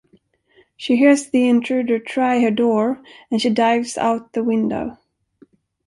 She 0.75 0.95
hears 0.95 1.27
the 1.29 1.47
intruder 1.47 1.99
try 1.99 2.39
her 2.41 2.49
door, 2.49 3.03
and 3.29 3.39
she 3.39 3.51
dives 3.51 3.99
out 3.99 4.33
the 4.33 4.43
window. 4.43 4.97